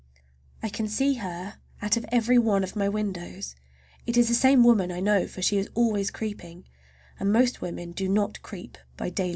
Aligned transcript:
I 0.63 0.69
can 0.69 0.87
see 0.87 1.13
her 1.17 1.57
out 1.79 1.95
of 1.95 2.07
every 2.11 2.39
one 2.39 2.63
of 2.63 2.75
my 2.75 2.89
windows! 2.89 3.55
It 4.07 4.17
is 4.17 4.29
the 4.29 4.33
same 4.33 4.63
woman, 4.63 4.91
I 4.91 4.99
know, 4.99 5.27
for 5.27 5.43
she 5.43 5.59
is 5.59 5.69
always 5.75 6.09
creeping, 6.09 6.65
and 7.19 7.31
most 7.31 7.61
women 7.61 7.91
do 7.91 8.09
not 8.09 8.41
creep 8.41 8.79
by 8.97 9.11
daylight. 9.11 9.29